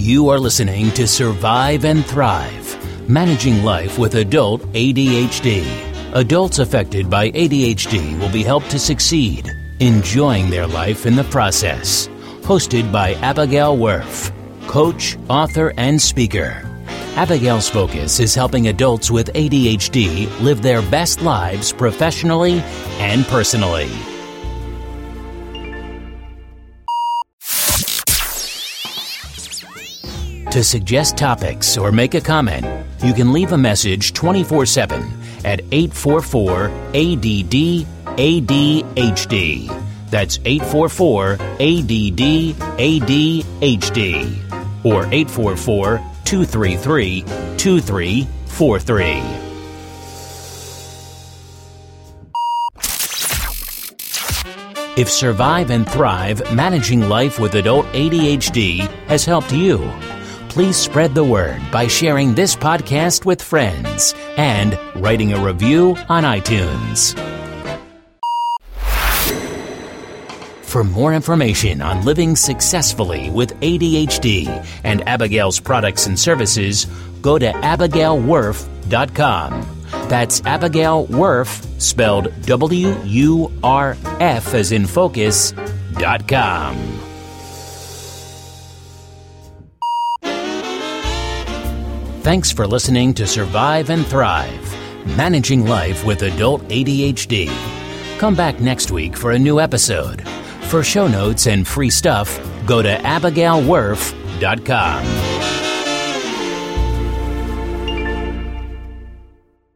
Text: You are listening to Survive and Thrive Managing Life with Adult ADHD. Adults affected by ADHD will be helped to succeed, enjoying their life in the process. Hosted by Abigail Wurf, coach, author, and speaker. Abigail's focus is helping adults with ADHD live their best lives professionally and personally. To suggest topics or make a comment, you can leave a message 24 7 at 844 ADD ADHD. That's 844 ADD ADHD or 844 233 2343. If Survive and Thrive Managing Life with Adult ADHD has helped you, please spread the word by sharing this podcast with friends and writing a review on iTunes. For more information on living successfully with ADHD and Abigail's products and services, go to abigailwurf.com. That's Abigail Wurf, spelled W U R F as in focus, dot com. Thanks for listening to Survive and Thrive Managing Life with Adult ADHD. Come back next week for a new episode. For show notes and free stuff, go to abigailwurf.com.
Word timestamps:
You 0.00 0.28
are 0.28 0.38
listening 0.38 0.92
to 0.92 1.08
Survive 1.08 1.84
and 1.84 2.06
Thrive 2.06 3.08
Managing 3.08 3.64
Life 3.64 3.98
with 3.98 4.14
Adult 4.14 4.62
ADHD. 4.72 5.66
Adults 6.14 6.60
affected 6.60 7.10
by 7.10 7.32
ADHD 7.32 8.16
will 8.20 8.30
be 8.30 8.44
helped 8.44 8.70
to 8.70 8.78
succeed, 8.78 9.50
enjoying 9.80 10.50
their 10.50 10.68
life 10.68 11.04
in 11.04 11.16
the 11.16 11.24
process. 11.24 12.06
Hosted 12.42 12.92
by 12.92 13.14
Abigail 13.14 13.76
Wurf, 13.76 14.30
coach, 14.68 15.18
author, 15.28 15.74
and 15.76 16.00
speaker. 16.00 16.62
Abigail's 17.16 17.68
focus 17.68 18.20
is 18.20 18.36
helping 18.36 18.68
adults 18.68 19.10
with 19.10 19.32
ADHD 19.32 20.28
live 20.40 20.62
their 20.62 20.80
best 20.82 21.22
lives 21.22 21.72
professionally 21.72 22.60
and 23.00 23.26
personally. 23.26 23.90
To 30.52 30.64
suggest 30.64 31.18
topics 31.18 31.76
or 31.76 31.92
make 31.92 32.14
a 32.14 32.22
comment, 32.22 32.64
you 33.04 33.12
can 33.12 33.34
leave 33.34 33.52
a 33.52 33.58
message 33.58 34.14
24 34.14 34.64
7 34.64 35.02
at 35.44 35.60
844 35.70 36.68
ADD 36.68 37.84
ADHD. 38.16 39.68
That's 40.10 40.38
844 40.46 41.32
ADD 41.34 42.56
ADHD 42.80 44.24
or 44.84 45.04
844 45.12 45.98
233 46.24 47.22
2343. 47.58 49.48
If 54.96 55.10
Survive 55.10 55.70
and 55.70 55.88
Thrive 55.88 56.54
Managing 56.54 57.08
Life 57.08 57.38
with 57.38 57.54
Adult 57.54 57.86
ADHD 57.92 58.88
has 59.06 59.24
helped 59.24 59.52
you, 59.52 59.78
please 60.58 60.76
spread 60.76 61.14
the 61.14 61.22
word 61.22 61.62
by 61.70 61.86
sharing 61.86 62.34
this 62.34 62.56
podcast 62.56 63.24
with 63.24 63.40
friends 63.40 64.12
and 64.36 64.76
writing 64.96 65.32
a 65.32 65.38
review 65.38 65.94
on 66.08 66.24
iTunes. 66.24 67.16
For 70.64 70.82
more 70.82 71.14
information 71.14 71.80
on 71.80 72.04
living 72.04 72.34
successfully 72.34 73.30
with 73.30 73.54
ADHD 73.60 74.48
and 74.82 75.08
Abigail's 75.08 75.60
products 75.60 76.08
and 76.08 76.18
services, 76.18 76.86
go 77.22 77.38
to 77.38 77.52
abigailwurf.com. 77.52 79.86
That's 80.08 80.42
Abigail 80.44 81.06
Wurf, 81.06 81.80
spelled 81.80 82.32
W 82.46 83.00
U 83.04 83.52
R 83.62 83.96
F 84.18 84.54
as 84.54 84.72
in 84.72 84.88
focus, 84.88 85.54
dot 85.92 86.26
com. 86.26 86.97
Thanks 92.28 92.52
for 92.52 92.66
listening 92.66 93.14
to 93.14 93.26
Survive 93.26 93.88
and 93.88 94.06
Thrive 94.06 94.76
Managing 95.16 95.66
Life 95.66 96.04
with 96.04 96.20
Adult 96.20 96.60
ADHD. 96.64 97.48
Come 98.18 98.34
back 98.34 98.60
next 98.60 98.90
week 98.90 99.16
for 99.16 99.30
a 99.30 99.38
new 99.38 99.58
episode. 99.58 100.28
For 100.68 100.82
show 100.82 101.08
notes 101.08 101.46
and 101.46 101.66
free 101.66 101.88
stuff, 101.88 102.38
go 102.66 102.82
to 102.82 102.98
abigailwurf.com. 102.98 105.17